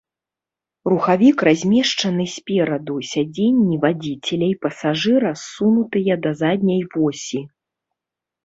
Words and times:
Рухавік 0.91 1.41
размешчаны 1.47 2.25
спераду, 2.35 2.95
сядзенні 3.11 3.75
вадзіцеля 3.83 4.47
і 4.55 4.57
пасажыра 4.67 5.31
ссунутыя 5.45 6.13
да 6.25 6.31
задняй 6.41 6.81
восі. 6.97 7.39